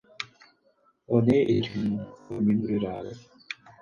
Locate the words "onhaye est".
1.15-1.75